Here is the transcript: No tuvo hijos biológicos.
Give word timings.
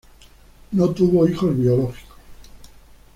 No 0.71 0.89
tuvo 0.95 1.27
hijos 1.27 1.55
biológicos. 1.55 2.07